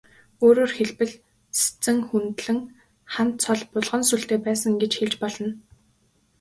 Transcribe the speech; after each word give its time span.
Өөрөөр 0.45 0.71
хэлбэл, 0.77 1.13
Сэцэн 1.59 1.97
хүндлэн 2.07 2.59
хан 3.13 3.29
цол 3.41 3.61
булган 3.71 4.01
сүүлтэй 4.09 4.39
байсан 4.45 4.73
гэж 4.81 4.91
хэлж 4.97 5.13
болно. 5.23 5.49